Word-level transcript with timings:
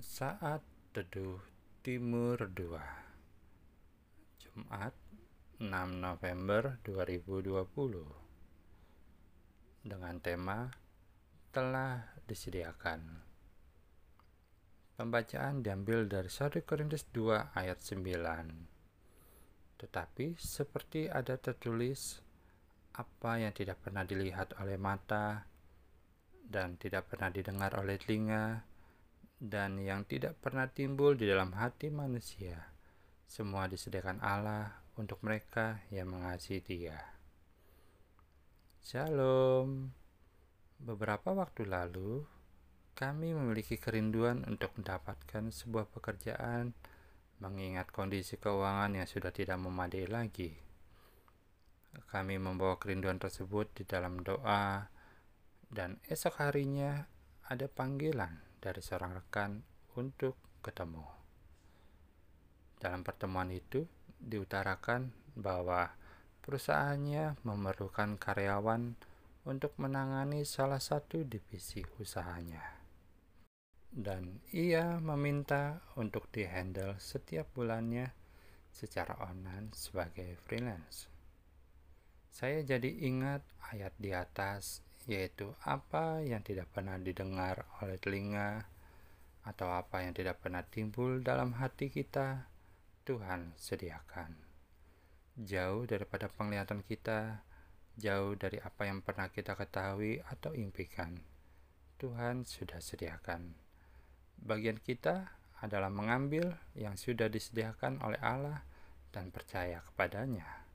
Saat 0.00 0.64
Teduh 0.96 1.36
Timur 1.84 2.40
2 2.40 2.56
Jumat 4.40 4.96
6 5.60 5.68
November 6.00 6.80
2020 6.88 9.84
Dengan 9.84 10.16
tema 10.24 10.72
Telah 11.52 12.16
disediakan. 12.24 13.20
Pembacaan 14.96 15.60
diambil 15.60 16.08
dari 16.08 16.32
1 16.32 16.64
Korintus 16.64 17.04
2 17.12 17.52
ayat 17.52 17.84
9 17.84 18.00
Tetapi 19.84 20.26
seperti 20.40 21.12
ada 21.12 21.36
tertulis 21.36 22.24
Apa 22.96 23.36
yang 23.36 23.52
tidak 23.52 23.84
pernah 23.84 24.08
dilihat 24.08 24.56
oleh 24.64 24.80
mata 24.80 25.44
dan 26.40 26.80
tidak 26.80 27.12
pernah 27.12 27.28
didengar 27.28 27.76
oleh 27.76 28.00
telinga 28.00 28.69
dan 29.40 29.80
yang 29.80 30.04
tidak 30.04 30.36
pernah 30.44 30.68
timbul 30.68 31.16
di 31.16 31.24
dalam 31.24 31.56
hati 31.56 31.88
manusia. 31.88 32.60
Semua 33.24 33.64
disediakan 33.64 34.20
Allah 34.20 34.84
untuk 35.00 35.24
mereka 35.24 35.80
yang 35.88 36.12
mengasihi 36.12 36.60
Dia. 36.60 37.00
Shalom. 38.84 39.96
Beberapa 40.76 41.32
waktu 41.32 41.64
lalu, 41.64 42.20
kami 42.92 43.32
memiliki 43.32 43.80
kerinduan 43.80 44.44
untuk 44.44 44.76
mendapatkan 44.76 45.48
sebuah 45.48 45.88
pekerjaan 45.88 46.76
mengingat 47.40 47.88
kondisi 47.88 48.36
keuangan 48.36 48.92
yang 48.92 49.08
sudah 49.08 49.32
tidak 49.32 49.56
memadai 49.56 50.04
lagi. 50.04 50.52
Kami 52.12 52.36
membawa 52.36 52.76
kerinduan 52.76 53.16
tersebut 53.16 53.72
di 53.72 53.88
dalam 53.88 54.20
doa, 54.20 54.92
dan 55.72 55.96
esok 56.04 56.44
harinya 56.44 57.08
ada 57.48 57.64
panggilan 57.72 58.49
dari 58.60 58.84
seorang 58.84 59.16
rekan 59.16 59.64
untuk 59.96 60.36
ketemu. 60.60 61.02
Dalam 62.76 63.00
pertemuan 63.00 63.48
itu 63.52 63.84
diutarakan 64.20 65.12
bahwa 65.36 65.88
perusahaannya 66.44 67.40
memerlukan 67.44 68.20
karyawan 68.20 68.96
untuk 69.48 69.72
menangani 69.80 70.44
salah 70.44 70.80
satu 70.80 71.24
divisi 71.24 71.80
usahanya. 71.96 72.80
Dan 73.90 74.38
ia 74.54 75.02
meminta 75.02 75.82
untuk 75.98 76.30
dihandle 76.30 77.00
setiap 77.02 77.50
bulannya 77.56 78.14
secara 78.70 79.18
online 79.26 79.74
sebagai 79.74 80.38
freelance. 80.46 81.10
Saya 82.30 82.62
jadi 82.62 82.86
ingat 83.02 83.42
ayat 83.74 83.90
di 83.98 84.14
atas 84.14 84.86
yaitu 85.08 85.56
apa 85.64 86.20
yang 86.20 86.44
tidak 86.44 86.68
pernah 86.72 87.00
didengar 87.00 87.64
oleh 87.80 87.96
telinga 87.96 88.68
atau 89.40 89.72
apa 89.72 90.04
yang 90.04 90.12
tidak 90.12 90.40
pernah 90.44 90.60
timbul 90.60 91.24
dalam 91.24 91.56
hati 91.56 91.88
kita, 91.88 92.44
Tuhan 93.08 93.56
sediakan. 93.56 94.36
Jauh 95.40 95.88
daripada 95.88 96.28
penglihatan 96.28 96.84
kita, 96.84 97.40
jauh 97.96 98.36
dari 98.36 98.60
apa 98.60 98.84
yang 98.84 99.00
pernah 99.00 99.32
kita 99.32 99.56
ketahui 99.56 100.20
atau 100.28 100.52
impikan, 100.52 101.16
Tuhan 101.96 102.44
sudah 102.44 102.84
sediakan. 102.84 103.56
Bagian 104.40 104.76
kita 104.76 105.40
adalah 105.64 105.88
mengambil 105.88 106.56
yang 106.76 107.00
sudah 107.00 107.32
disediakan 107.32 108.00
oleh 108.04 108.20
Allah 108.20 108.64
dan 109.12 109.32
percaya 109.32 109.84
kepadanya 109.84 110.69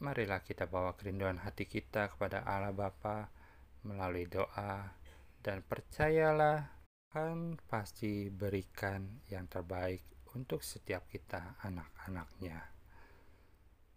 marilah 0.00 0.44
kita 0.44 0.68
bawa 0.68 0.92
kerinduan 0.92 1.40
hati 1.40 1.64
kita 1.64 2.12
kepada 2.12 2.44
Allah 2.44 2.76
Bapa 2.76 3.32
melalui 3.86 4.28
doa 4.28 4.92
dan 5.40 5.64
percayalah 5.64 6.76
Tuhan 7.16 7.56
pasti 7.64 8.28
berikan 8.28 9.24
yang 9.32 9.48
terbaik 9.48 10.04
untuk 10.36 10.60
setiap 10.60 11.08
kita 11.08 11.56
anak-anaknya. 11.64 12.60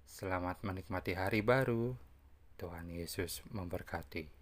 Selamat 0.07 0.63
menikmati 0.63 1.19
hari 1.19 1.43
baru. 1.43 1.91
Tuhan 2.55 2.87
Yesus 2.87 3.43
memberkati. 3.51 4.38